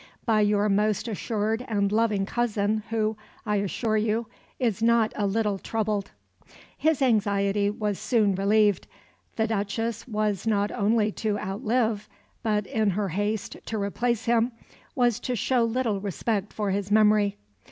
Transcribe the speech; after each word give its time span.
By 0.25 0.41
your 0.41 0.67
most 0.67 1.07
assured 1.07 1.63
and 1.67 1.91
loving 1.91 2.25
cousin, 2.25 2.81
who, 2.89 3.15
I 3.45 3.57
assure 3.57 3.97
you, 3.97 4.25
is 4.57 4.81
not 4.81 5.13
a 5.15 5.27
little 5.27 5.59
troubled." 5.59 6.09
His 6.75 7.03
anxiety 7.03 7.69
was 7.69 7.99
soon 7.99 8.33
relieved. 8.33 8.87
The 9.35 9.45
Duchess 9.45 10.07
was 10.07 10.47
not 10.47 10.71
only 10.71 11.11
to 11.11 11.37
outlive, 11.37 12.09
but, 12.41 12.65
in 12.65 12.89
her 12.89 13.09
haste 13.09 13.57
to 13.67 13.77
replace 13.77 14.25
him, 14.25 14.53
was 14.95 15.19
to 15.19 15.35
show 15.35 15.63
little 15.63 16.01
respect 16.01 16.51
for 16.51 16.71
his 16.71 16.89
memory. 16.89 17.37